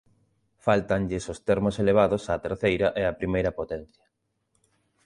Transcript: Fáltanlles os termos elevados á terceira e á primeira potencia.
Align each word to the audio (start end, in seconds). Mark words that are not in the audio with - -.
Fáltanlles 0.65 1.25
os 1.33 1.39
termos 1.47 1.75
elevados 1.83 2.23
á 2.31 2.33
terceira 2.45 2.87
e 3.01 3.03
á 3.09 3.11
primeira 3.19 3.55
potencia. 3.59 4.05